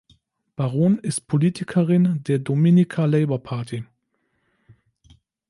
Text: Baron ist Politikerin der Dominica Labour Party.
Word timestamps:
Baron 0.55 0.97
ist 0.97 1.27
Politikerin 1.27 2.23
der 2.23 2.39
Dominica 2.39 3.05
Labour 3.05 3.43
Party. 3.43 3.85